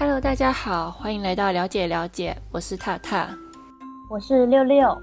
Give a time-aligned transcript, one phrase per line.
[0.00, 3.36] Hello，大家好，欢迎来到了解了解，我是踏踏，
[4.08, 4.96] 我是六六，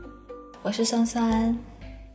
[0.62, 1.54] 我是酸酸。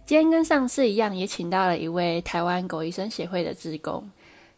[0.07, 4.11] 今天跟上次一样，也请到了一位台湾狗医生协会的志工。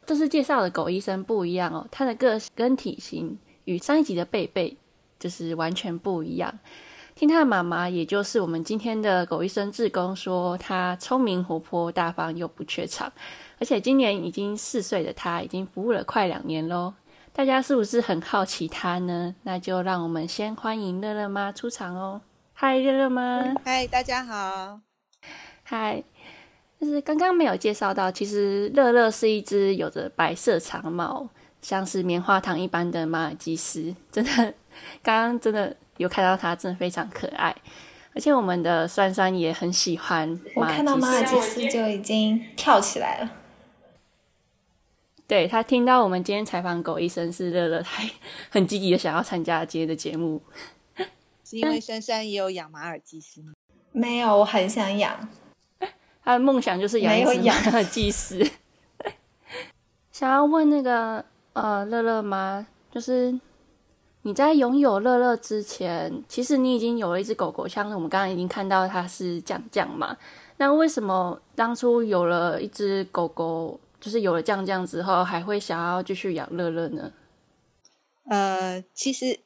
[0.06, 4.76] 这次介绍的狗医生不一样哦，他的个跟体型与上一集的贝贝
[5.18, 6.56] 就是完全不一样。
[7.16, 13.12] 听他的妈妈，也就是我们今天的狗医生志工说，他聪明活泼、大方又不怯场，
[13.58, 16.94] 而且今年已经四岁的他，已经服务了快两年喽。
[17.34, 19.34] 大家是不是很好奇他呢？
[19.44, 22.20] 那就让我们先欢迎乐乐妈出场哦。
[22.52, 23.54] 嗨，乐乐妈。
[23.64, 24.80] 嗨，大家好。
[25.62, 26.02] 嗨。
[26.78, 31.26] 就是刚刚没有介绍到，其实乐乐是一只有着白色长毛，
[31.62, 33.94] 像是棉花糖一般的马尔济斯。
[34.10, 34.30] 真的，
[35.02, 37.54] 刚刚真的有看到它，真的非常可爱。
[38.14, 40.38] 而且我们的酸酸也很喜欢。
[40.54, 43.30] 我看到马尔济斯就已经跳起来了。
[45.32, 48.02] 对，他听到我们今天采访狗医生是乐乐，他
[48.52, 50.38] 很积极的想要参加今天的节目。
[51.42, 53.54] 是因为珊珊也有养马尔济斯吗？
[53.92, 55.26] 没有，我很想养。
[56.22, 58.46] 他的梦想就是养一只马尔济斯。
[60.10, 62.66] 想要问那个呃乐乐吗？
[62.90, 63.34] 就是
[64.20, 70.14] 你在拥有乐乐之前，其实你已经有了一只狗狗，像我们刚刚已经看到它是酱酱嘛。
[70.58, 77.12] 那为什么当初有了一只狗狗，就是有了酱酱之后，还会想要继续养乐乐呢？
[78.24, 79.38] 呃，其实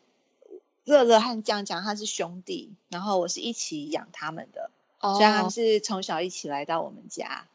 [0.84, 4.70] 乐乐和酱酱他是兄弟，然后我是一起养他们的。
[4.98, 7.46] 所以他们是从小一起来到我们家，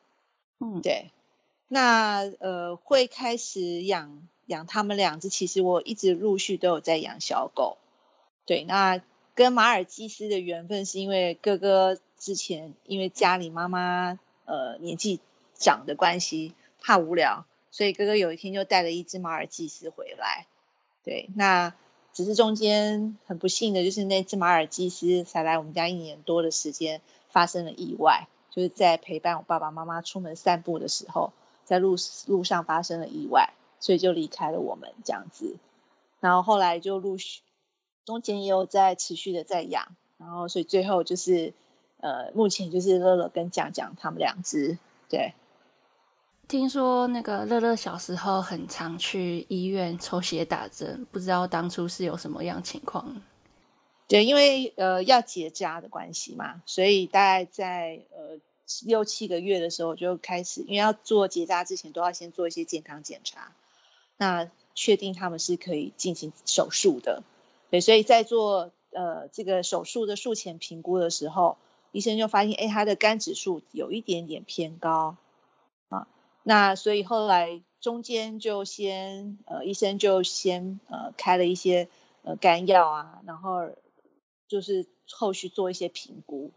[0.60, 1.12] 嗯，对。
[1.68, 7.78] 那呃，会开始养养他们两只，其实我一直陆续都有在养小狗。
[8.46, 9.02] 对，那
[9.34, 15.20] 跟马尔基斯的缘分是因为哥哥之前因为家里妈妈呃年纪
[15.56, 20.48] 长的关系，怕无聊，所以哥哥有一天就带了一只马尔济斯回来。
[21.06, 21.74] 对，那
[22.12, 27.00] 只是中间很不幸的就是那只马尔济斯才来我们家一年多的时间。
[27.34, 31.32] 发生了意外，就是在陪伴我爸爸妈妈出门散步的时候，
[31.64, 31.96] 在路
[32.28, 35.56] 路上发生了意外，所以就离开了我们这样子。
[36.20, 37.40] 然后后来就陆续
[38.04, 41.54] 中间也有在持续的在养，然后所以最后就是
[42.02, 44.78] 呃，目前就是乐乐跟酱酱他们两只。
[45.08, 45.34] 对，
[46.52, 53.22] 听说那个乐乐小时候很常去医院抽血打针，不知道当初是有什么样情况？
[54.10, 58.38] 对，因为呃要结扎的关系嘛，所以大概在呃
[58.86, 63.54] 六七个月的时候就开始，因为要做结扎之前都要先做一些健康检查，
[64.18, 67.24] 那确定他们是可以进行手术的。
[67.70, 71.56] 对，所以在做呃这个手术的术前评估的时候，
[71.94, 75.16] 医生就发现，哎，他的肝指数有一点点偏高，
[76.44, 81.88] 那所以后来中间就先呃医生就先呃开了一些
[82.24, 83.70] 呃肝药啊，然后。
[84.48, 86.52] 就是后续做一些评估，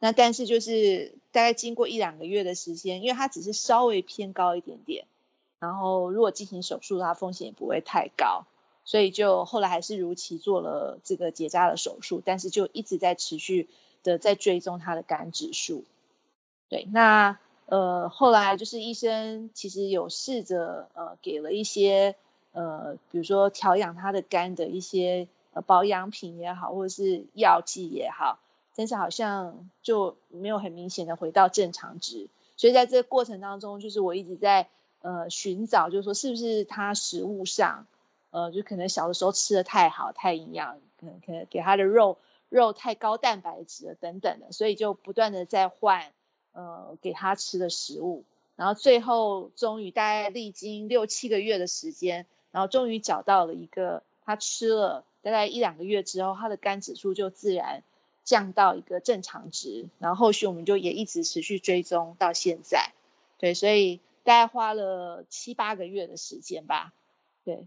[0.00, 5.06] 那但是就是大概经过一两个月的时间，因为它只是稍微偏高一点点，
[5.60, 8.46] 然后如果进行手术的话，风险也不会太高，
[8.84, 13.68] 所以就后来还是如期做了这个结扎的手术，但是就一直在持续
[14.02, 15.84] 的在追踪它的肝指数。
[16.68, 22.14] 对，那呃后来就是医生其实有试着呃给了一些
[22.52, 25.62] 呃比如说调养他的肝的一些呃。
[25.62, 28.38] 保养品也好，或者是药剂也好，
[28.74, 32.28] 但是好像就没有很明显的回到正常值，
[32.58, 34.68] 所以在这个过程当中，就是我一直在
[35.00, 37.86] 呃寻找，就是说是不是他食物上，
[38.32, 42.18] 呃，就可能小的时候吃的太好太营养，可能可能给他的肉
[42.50, 46.12] 肉太高蛋白质了等等的，所以就不断的在换
[46.56, 48.24] 呃给他吃的食物，
[48.56, 55.04] 然后最后终于大概历经六七个月的时间，然后终于找到了一个他吃了。
[55.22, 57.82] 大概一两个月之后，他的肝指数就自然
[58.22, 62.92] 降到一个正常值，然后后续我们就也一直持续追踪到现在，
[63.36, 66.92] 对，所以大概花了七八个月的时间吧，
[67.44, 67.66] 对，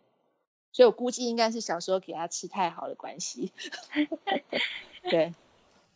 [0.72, 3.52] 所以我估计应该是小时候给他吃太好的关系，
[5.10, 5.34] 对，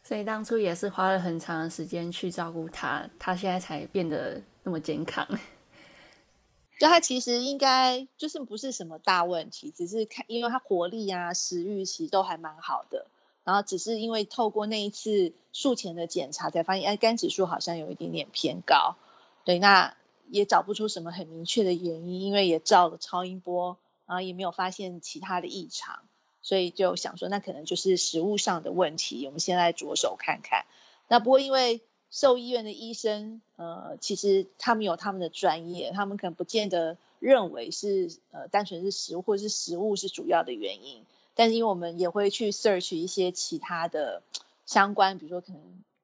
[0.03, 5.25] 所以当初也是花了很长的时间去照顾他，他现在才变得那么健康。
[6.77, 13.05] 就他其实应该就是不是什么大问题，只是看因为他活力啊、食欲其实都还蛮好的，
[13.45, 18.97] 然后只是因为透过那一次术前的检查才发现，哎，肝指数好像有一点点偏高，
[19.45, 19.95] 对，那
[20.29, 26.01] 也找不出什么很明确的原因，因为也照了超音波，然后也没有发现其他的异常，
[26.43, 30.65] 所以就想说那可能就是食物上的问题，我们现在着手看看。
[31.07, 31.81] 那不过因为。
[32.15, 41.03] 兽医院的医生，呃，其实他们有他们的专业，他们可能不见得认为是呃单纯是食物或者是食物是主要的原因，
[41.33, 44.21] 但是因为我们也会去 search 一些其他的
[44.67, 45.61] 相关，比如说可能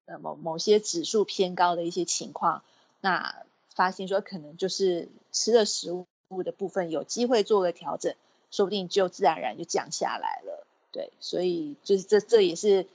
[0.07, 2.63] 呃某某些指数偏高的一些情况，
[3.01, 3.43] 那
[3.75, 5.91] 发现说可能就是吃的食
[6.29, 8.15] 物的部分有机会做个调整，
[8.51, 10.65] 说不定就自然而然就降下来了。
[10.91, 12.87] 对，所以就是这这也是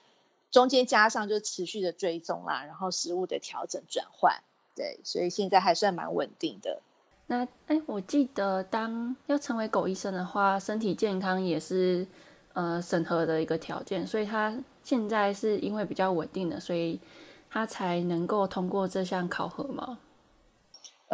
[0.50, 4.42] 中间加上就持续的追踪啦，然后食物的调整转换，
[4.74, 6.80] 对，所以现在还算蛮稳定的。
[7.26, 12.06] 那哎，我记得当要成为狗医生的话，身体健康也是
[12.52, 17.00] 呃审核的一个条件，所以他现在是因为比较稳定的，所以
[17.48, 19.98] 他才能够通过这项考核吗？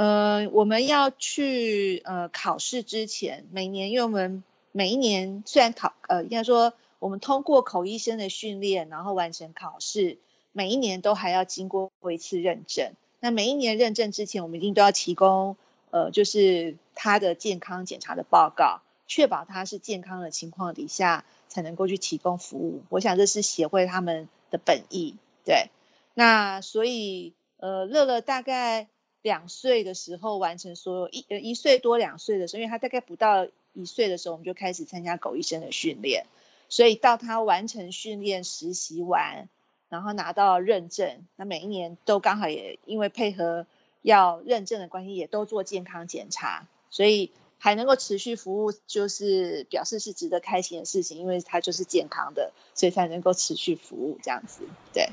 [0.01, 4.43] 呃，我们要去呃考试之前，每年因为我们
[4.73, 10.17] 每一年虽然考呃应该说我们通过口医生的训练，然后完成考试，
[10.53, 12.95] 每一年都还要经过一次认证。
[13.21, 15.59] 那每一年认证之前，我们一定都要提供。
[15.91, 22.81] 呃，就是他的健康检查的报告，确保他是健康的情况底下才能够去提供服务。
[22.89, 25.17] 我想这是协会他们的本意。
[25.45, 25.69] 对，
[26.15, 28.89] 那所以呃，乐乐大概
[29.23, 36.27] 两岁的时候完成所有一呃一岁多两岁的时候，因为他大概不到一岁的时候，我们就开始参加狗医生的训练，
[36.69, 39.49] 所以到他完成训练实习完，
[39.89, 43.67] 然后拿到认证，那每一年都刚好也因为配合。
[44.03, 54.63] 要认证的关系，也都做健康检查，所以还能够持续服务，就是表示是值得开心的事情，因为它就是健康的，所以才能够持续服务这样子。
[54.95, 55.11] 对，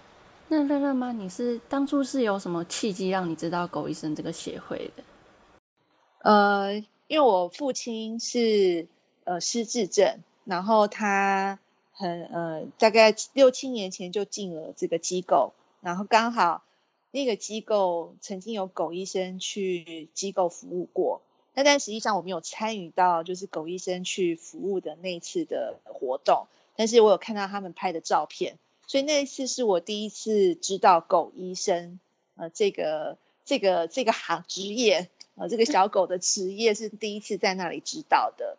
[0.49, 1.11] 那乐乐妈？
[1.11, 5.03] 你是当初是有什么契机让你知道狗医生这个协会的？
[6.19, 6.75] 呃，
[7.07, 8.87] 因为我父亲是
[9.25, 11.59] 呃失智症，然后他
[11.91, 16.63] 很呃大概六七年前就进了这个机构，然后刚好。
[17.09, 21.21] 那个机构曾经有狗医生去机构服务过，
[21.53, 31.99] 那但实际上我没有参与到就是狗医生去服务的那次的活动，但是我有看到他们拍的照片，所以那一次是我第一次知道狗医生，
[32.35, 38.57] 呃，这个这个这个行职业，呃，这个小狗的职业是第一次在那里知道的。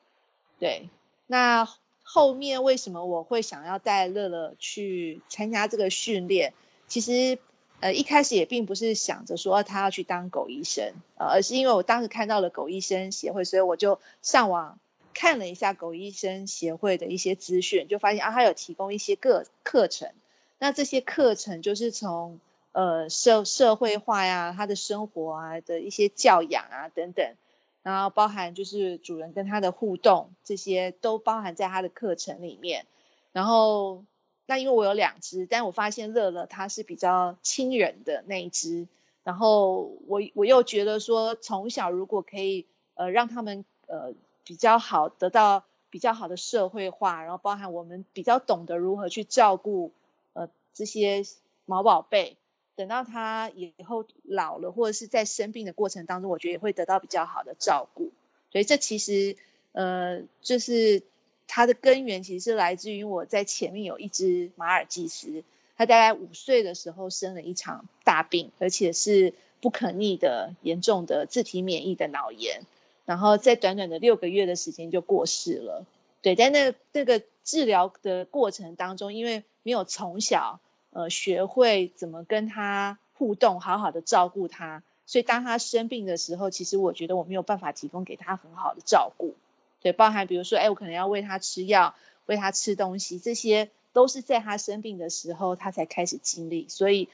[0.61, 0.89] 对，
[1.27, 1.69] 那
[2.05, 6.55] 后面为什么我会想要带乐乐去参加这个训练？
[6.87, 7.39] 其实。
[7.81, 14.81] 呃，一开始也并不是想着说他要去当狗医生，呃，而是因为我当时看到了狗医生协会，所以我就上网
[15.19, 20.13] 看了一下狗医生协会的一些资讯，就发现啊，他有提供一些个课程。
[20.61, 22.39] 那这些课程就是从
[22.71, 27.35] 呃社社会化呀，他的生活啊的一些教养啊等等，
[27.83, 32.87] 然后包含就是主人跟他的互动，这些都包含在他的课程里面，
[33.33, 34.05] 然后。
[34.51, 38.89] 那因为我有两只，但我发现乐乐它是比较亲人的那一只，
[39.23, 44.15] 然后我我又觉得说，从小如果可以呃让他们呃
[44.49, 49.93] 比较好得到比较好的社会化，然后包含我们比较懂得如何去照顾
[50.33, 51.23] 呃这些
[51.67, 52.39] 毛宝贝，
[52.75, 58.11] 等到他以后老了或者是在生病的过程当中，我觉得也会得到比较好的照顾，
[58.51, 59.37] 所以这其实
[59.73, 61.03] 呃就是。
[61.51, 65.43] 它的根源其实是来自于我在前面有一只马尔济斯，
[65.79, 72.61] 它大概五岁的时候生了一场大病，而且是不可逆的严重的自体免疫的脑炎，
[73.09, 75.87] 然后在短短的六个月的时间就过世了。
[76.21, 89.35] 对，在那那个治疗的过程当中，因为没有从小呃学会怎么跟他互动，好好的照顾他，所以当他生病的时候，其实我觉得我没有办法提供给他很好的照顾。
[89.81, 91.95] 对，包含比如说，哎，我可能要喂他吃药，
[92.27, 97.09] 喂他吃东西，这些都是在他生病的时候他才开始经历，所以，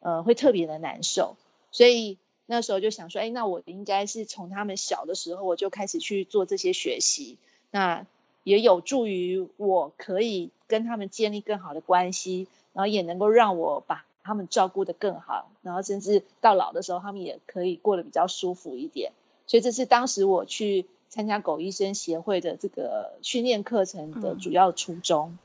[0.00, 1.36] 呃，会特别的难受。
[1.70, 7.38] 所以那时候就想说，哎，那我应该是从他们小的时候我就开始去做这些学习，
[7.70, 8.04] 那
[8.42, 19.12] 也有助于我可以跟他们建立更好的关系，然后也能够让我把他们照顾得更好，然后甚至到老的时候他们也可以过得比较舒服一点。
[19.46, 20.86] 所以这是当时我去。
[21.10, 25.30] 参加狗医生协会的这个训练课程的主要初衷。
[25.30, 25.38] 嗯，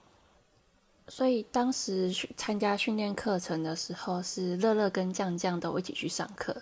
[1.07, 6.53] 所以当时参加训练课程的时候，是乐乐跟酱酱都一起去上课。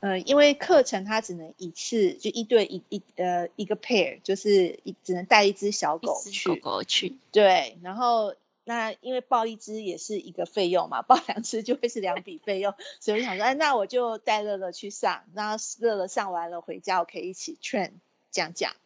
[0.00, 6.48] 呃，因为课程它只能一次，就一对一一呃一个 pair，就是一只能带一只小狗去。
[6.48, 7.16] 狗狗去。
[7.32, 8.34] 对，然后。
[8.64, 17.92] 那因为抱一只也是一个费用嘛， 抱两只就会是两笔费用，所以我想说，哎，那我就带乐乐去上，那乐乐上完了回家，我可以一起 train
[18.30, 18.76] 讲讲，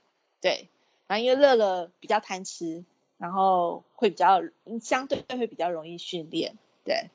[0.40, 0.68] 对，
[1.08, 2.84] 然后因为乐乐比较贪吃，
[3.18, 4.40] 然后会比较
[4.80, 6.54] 相对会比较容易训练，
[6.84, 7.10] 对。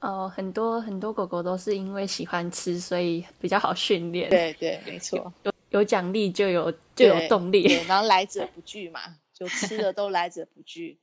[0.00, 4.30] 哦，很多很多狗狗都是因为喜欢吃，所以比较好训练。
[4.30, 9.00] 对对，没错，有有奖励就有就有动力，然后来者不拒嘛，
[9.34, 10.96] 就吃的都来者不拒。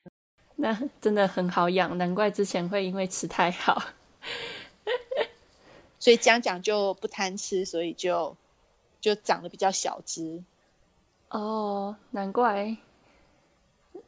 [0.56, 3.82] 那真的很好养，难怪之前会因为吃太好，
[6.00, 8.34] 所以讲讲就不贪吃，所以就
[9.02, 10.42] 就长得比较小只。
[11.28, 12.76] 哦，难怪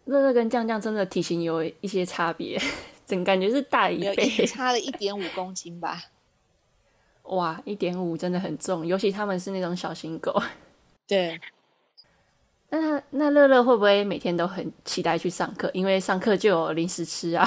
[0.07, 2.59] 乐乐跟酱酱真的体型有一些差别。
[3.05, 6.05] 总感觉是大一倍，差了一点五公斤吧。
[7.25, 10.43] 哇，一点五真的很重，尤其他们是那种小型狗。
[11.07, 11.41] 对。
[12.69, 15.71] 那他那乐乐会不会每天都很期待去上课？
[15.73, 17.47] 因为上课就有零食吃啊。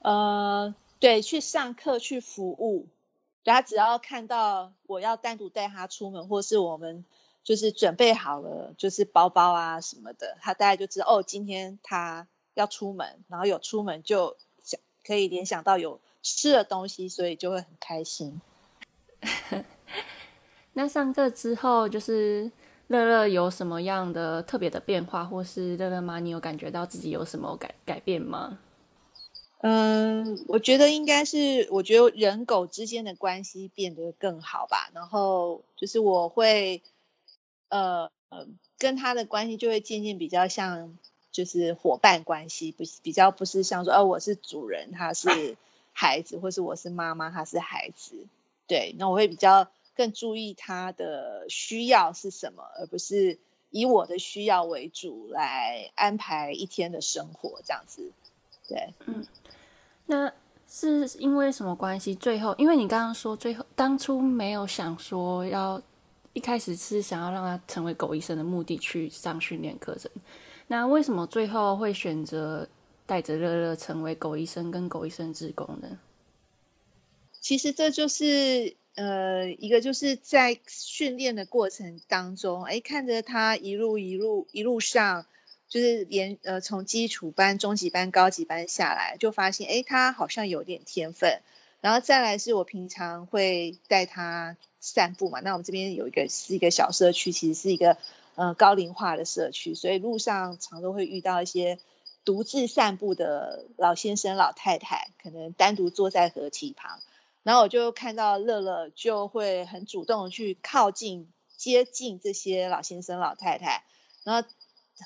[0.00, 2.86] 呃，对，去上课去服务，
[3.44, 7.04] 他只要看到我要单独带他出门，或是我们
[7.42, 14.36] 就是准备好了，就是包包啊什么的，他大概就知道哦，今天他要出门，然后有出门就。
[15.06, 18.40] 可以联想到有吃的东西，所以就会很开心。
[20.74, 22.50] 那上课之后，就是
[22.88, 28.58] 乐乐有什么样的特别的变化，或是乐乐妈，你有感觉到自己有什么改改变吗？
[29.60, 34.90] 嗯，我觉得应该是，我觉得人狗之间的关系变得更好吧。
[34.92, 36.82] 然后就是我会，
[37.68, 40.96] 呃呃，跟他的关系就会渐渐比较像。
[41.32, 45.56] 就是伙伴关系，不比较不是像说，哦，我是主人，他是
[45.92, 48.14] 孩子，或是我是妈妈，他是孩子。
[48.68, 53.38] 对，那我会比较更注意他的需要是什么，而不是
[53.70, 58.10] 以我的需要为主来安排一天的生活这样子。
[58.68, 59.26] 对，嗯，
[60.06, 60.32] 那
[60.68, 62.14] 是因为什么关系？
[62.14, 65.80] 最后，因为你刚刚说最后当初没有想说要
[66.32, 70.10] 一开始是想要让他成为狗医生的目的去上训练课程。
[70.72, 72.66] 那为什么最后会选择
[73.04, 75.98] 带着乐乐成为狗医生跟狗医生职工呢？
[77.42, 85.26] 其实这就是呃，一个就是在训练的过程当中，哎，看着他一路一路一路上，
[85.68, 91.42] 就是连呃从基础班、中级班、高级班下来，就发现哎，他好像有点天分。
[91.82, 97.98] 然后再来是我平常会带他散步嘛，那我们这边有一个是一个小社区，其实是一个。
[98.42, 101.78] 呃，高龄化的社区，所以路上常都会遇到一些
[102.24, 106.98] 独自散步的老先生、老太太，可能单独坐在河堤旁。
[107.44, 113.84] 然后我就看到乐乐就会很主动去靠近、接近这些老先生、老太太。
[114.24, 114.48] 然后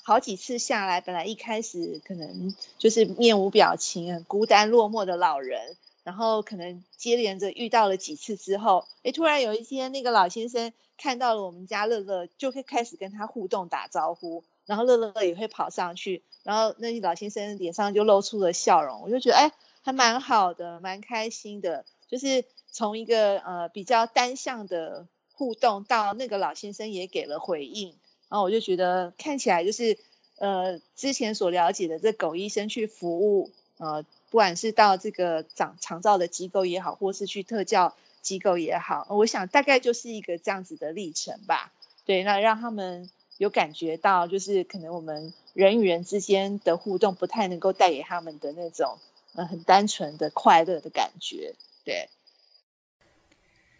[0.03, 5.77] 好几次下来，本来一开始可能就是面无表情、很孤单落寞的老人，
[6.07, 10.73] 然后可能接连着遇到了几次之后，诶，突然有一天那个老先生。
[10.99, 21.85] 看到了我们家乐乐，就会开始跟他互动打招呼，然后乐乐也会跑上去，然后那老先生脸上就露出了笑容，我就觉得哎，还蛮好的，蛮开心的。
[22.09, 27.89] 就是从一个呃比较单向的互动，到那个老先生也给了回应，
[28.31, 29.99] 然后我就觉得看起来就是
[30.39, 34.03] 呃之前所了解的这狗医生去服务，呃
[34.37, 37.97] 不管是到这个长长照的机构也好，或是去特教。
[38.21, 41.73] 机构也好，我想大概就是一个这样子的历程吧。
[42.05, 48.99] 对，那让他们有感觉到，就是可能我们人与人之间的互动不太能够带给他们的那种，
[49.37, 51.55] 呃，很单纯的快乐的感觉。
[51.85, 52.09] 对。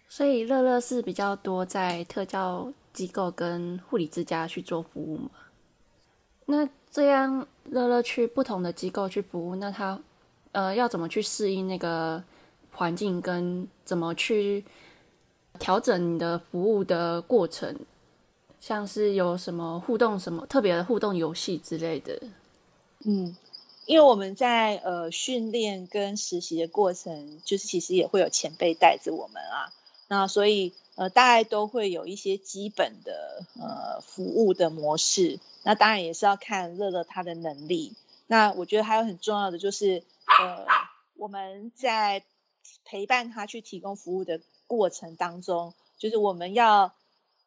[0.09, 5.31] 所以乐乐是比较多在特教机构跟护理之家去做服务嘛？
[6.47, 10.01] 那这样乐乐去不同的机构去服务，那他
[10.57, 12.25] 呃要怎么去适应那个？
[12.79, 14.63] 环境跟怎么去
[15.59, 17.75] 调整你的服务的过程，
[18.61, 22.21] 像是有什么互动、什么特别的互动游戏之类的。
[23.07, 23.35] 嗯，
[23.87, 29.73] 因为我们在呃训练跟实习的过程，就是其实也会有前辈带着我们啊，
[30.09, 35.41] 那所以呃大概都会有一些基本的呃服务的模式。
[35.63, 37.95] 那当然也是要看乐乐他的能力。
[38.27, 40.67] 那我觉得还有很重要的就是呃
[41.17, 42.23] 我们在
[42.85, 46.93] 陪伴他去提供服务的过程当中，就是我们要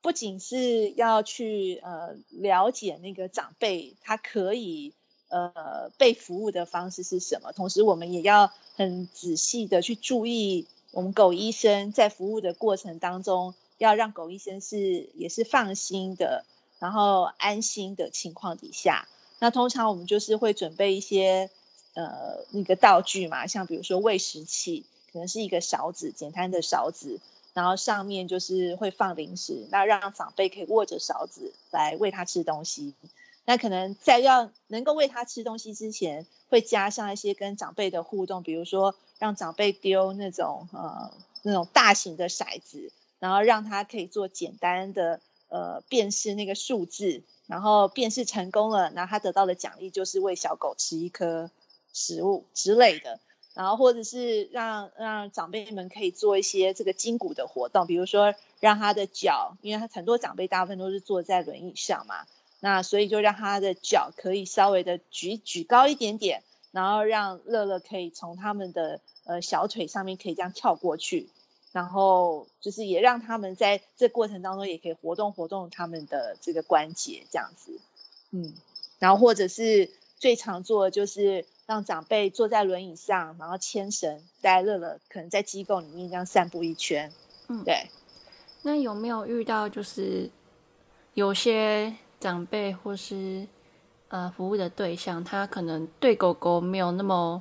[0.02, 4.94] 不仅是要去呃了解那个长辈他可以
[5.28, 16.46] 呃被服务的方式是什么，同时我们也要很仔细的去注意我们狗医生在服务的过程当中，要让狗医生是也是放心的，
[16.80, 19.08] 然后安心的情况底下，
[19.38, 21.52] 那通常我们就是会准备一些
[22.06, 24.86] 呃那个道具嘛，像比如说喂食器。
[25.12, 27.20] 可能是一个勺子，简单的勺子，
[27.56, 32.94] 然后上面就是会放零食，那让长辈可以握着勺子来喂他吃东西。
[33.44, 51.50] 那可能在要能够喂他吃东西之前，会加上一些跟长辈的互动，比如说让长辈丢那种呃那种大型的骰子，然后让他可以做简单的呃辨识那个数字，然后辨识成功了，然后他得到的奖励就是喂小狗吃一颗
[51.94, 53.20] 食物之类的。
[53.56, 62.26] 然后或者是让让长辈们可以做一些这个筋骨的活动，比如说让他的脚，因为他很多长辈大部分都是坐在轮椅上嘛，
[62.62, 71.28] 那所以就让他的脚可以稍微的举举高一点点，然后让乐乐可以从他们的呃小腿上面可以这样跳过去，
[71.74, 77.78] 然后就是也让他们在这过程当中也可以活动活动他们的这个关节这样子，
[78.32, 78.54] 嗯，
[79.00, 81.46] 然后或者是最常做的就是。
[81.70, 87.14] 让长辈坐在轮椅上，然后牵绳带乐乐，可能在机构里面这样散步一圈。
[87.48, 87.88] 嗯，对。
[88.64, 90.28] 那有没有遇到就是
[91.14, 93.46] 有些长辈或是
[94.08, 97.40] 呃服务的对象，他可能对狗狗没有那么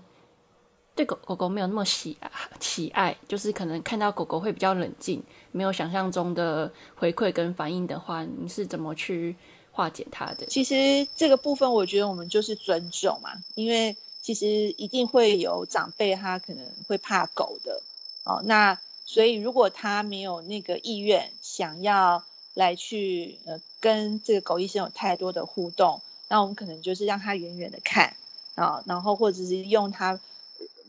[0.94, 2.14] 对狗狗狗没有那么喜
[2.60, 9.34] 喜爱，就是可能看到狗狗会比较冷静，没有想象中的回馈跟反应的话，你是怎么去
[9.72, 10.44] 化解他的？
[10.48, 13.96] 其实这个部分，我觉得我们就是尊重嘛，因为。
[14.28, 17.80] 其实一定会有长辈，他可能会怕狗的
[18.24, 18.42] 哦。
[18.44, 28.16] 那所以如果他没有那个意愿，想要来去呃跟这个狗医生有太多的互动，那我们可能就是让他远远的看
[28.54, 30.20] 啊，然后或者是用他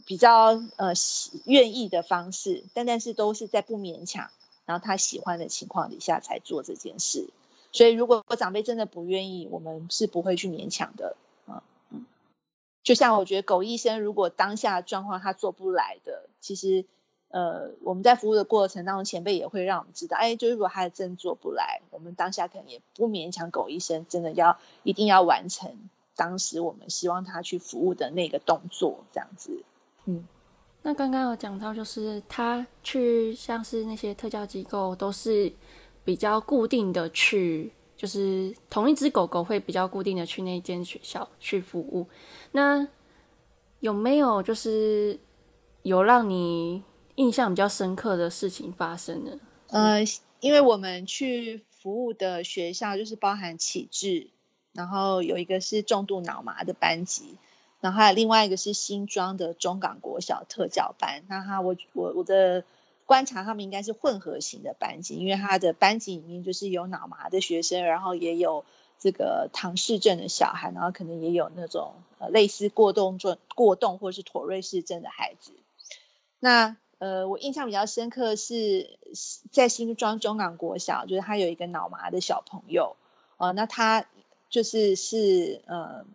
[0.06, 0.92] 比较呃
[1.46, 4.30] 愿意的方式，但但是都是在不勉强，
[4.66, 7.30] 然后他喜欢的情况底下才做这件事。
[7.72, 11.16] 所以如果长辈真的不愿意，我们是不会去勉强的。
[12.90, 16.86] 就像我觉得狗医生如果当下状况他做不来的，其实，
[17.28, 25.72] 呃，我们在服务的过程当中，前辈也会让我们知道，哎，就是如果他真做不来，我们当下可能也不勉强狗医生真的要一定要完成
[26.16, 29.64] 当时我们希望他去服务的那个动作，这样子。
[30.06, 30.28] 嗯，
[30.82, 35.54] 那刚刚有讲到，就是他去像是那些特教机构，都是
[36.04, 37.72] 比较固定的去。
[38.00, 42.08] 就是同一只狗狗会比较固定的去那间学校去服务，
[42.54, 42.88] 那
[43.82, 45.20] 有没有就是
[45.84, 46.82] 有让你
[47.16, 49.32] 印象比较深刻的事情发生呢？
[49.68, 50.00] 呃，
[50.40, 54.30] 因为我们去服务的学校就是包含启智，
[54.72, 57.36] 然后有一个是重度脑麻的班级，
[57.82, 61.26] 然后还有另外一个是新庄的中港国小特教班。
[61.28, 62.64] 那哈我我我的。
[63.10, 68.64] 观察他们应该是混合型的班级，因为他的班级里面就是有脑麻的学生，然后也有
[69.00, 75.54] 这个唐氏症的小孩，然后可能也有那种呃类似过动症、过动或是妥瑞氏症的孩子。
[76.40, 79.00] 那呃，我印象比较深刻是
[79.50, 82.96] 在新庄中港国小，就是他有一个脑麻的小朋友，
[83.38, 84.06] 呃，那他
[84.52, 86.06] 就是是呃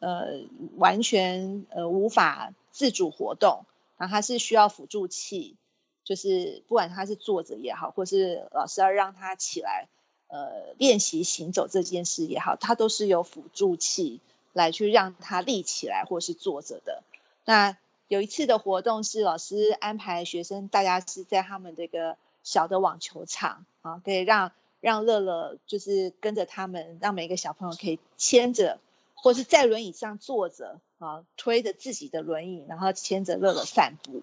[0.00, 0.42] 呃
[0.76, 3.64] 完全呃无法自主活动，
[3.96, 5.56] 然后他是需要辅助器。
[6.04, 9.88] 就是不管他是坐着也好，或是老师要让他起来，
[10.28, 14.20] 呃，练习行走这件事也好，他都是有辅助器
[14.52, 17.02] 来去让他立起来或是坐着的。
[17.46, 17.76] 那
[18.08, 28.78] 有一次的活动是老师安排学生，大家是在他们这个小的网球场啊，可以让让乐乐就是跟着他们，让每个小朋友可以牵着，
[29.14, 34.22] 或是在轮椅上坐着啊，推着自己的轮椅，然后牵着乐乐散步。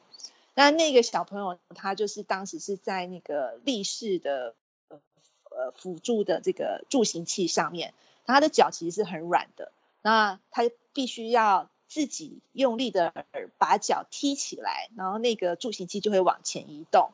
[0.54, 4.56] 那那个小朋友，他就是当时是在那个立式的
[4.90, 5.00] 呃
[5.50, 7.94] 呃辅助的这个助行器上面，
[8.26, 13.26] 他的脚其实是很软的，那他必须要自己用力的
[13.58, 17.12] 把脚踢起来，然后那个助行器就会往前移动。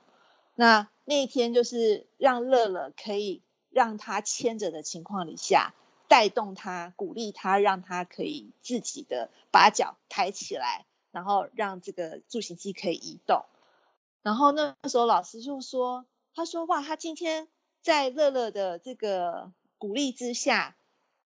[0.55, 5.75] 那那一天就是让乐乐可以让他牵着的情况底下，
[6.07, 10.86] 带动他，鼓励他，让他可以自己的把脚抬起来。
[11.11, 13.45] 然后让这个助行器可以移动，
[14.21, 17.47] 然后那时候老师就说：“他说哇，他今天
[17.81, 20.75] 在乐乐的这个鼓励之下，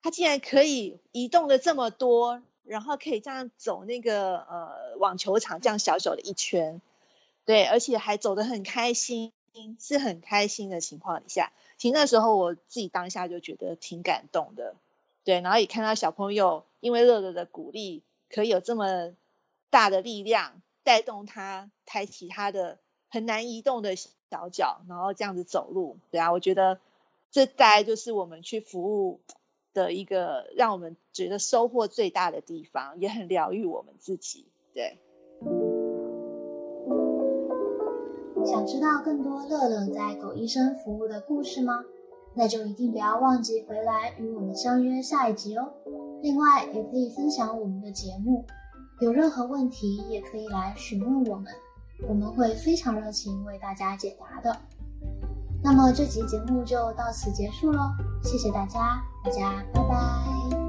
[0.03, 6.81] 他竟然可以移动的这么多，然后可以这样走那个呃网球场这样小小的一圈，
[7.45, 9.31] 对，而且还走得很开心，
[9.79, 14.75] 是很开心的情况底下，其实那时候我自己当下就觉得挺感动的，
[15.23, 19.15] 对，然后也看到小朋友因为乐乐的鼓励，可以有这么。”
[19.69, 22.79] 大的力量带动他抬起他的
[23.09, 25.97] 很难移动的小脚，然后这样子走路。
[26.11, 26.79] 对啊，我觉得
[27.31, 29.21] 这大概就是我们去服务
[29.73, 34.47] 的一个让我们觉得收获最大的地方，也很疗愈我们自己。
[34.73, 34.97] 对。
[38.45, 41.83] 想知道更多乐乐在狗医生服务的故事吗？
[42.35, 45.73] 那就一定不要忘记回来与我们相约下一集哦。
[46.21, 48.45] 另外，也可以分享我们的节目。
[49.01, 51.53] 有任何问题也可以来询问我们，
[52.07, 54.55] 我们会非常热情为大家解答的。
[55.63, 57.91] 那么这集节目就到此结束喽，
[58.23, 60.68] 谢谢大家，大家拜拜。